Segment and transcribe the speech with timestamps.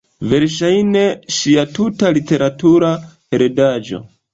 [0.29, 1.03] Verŝajne,
[1.37, 4.07] ŝia tuta literatura heredaĵo.